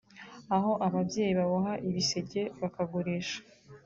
aho 0.55 0.71
ababyeyi 0.87 1.33
baboha 1.39 1.73
ibiseke 1.87 2.41
bakagurisha 2.61 3.39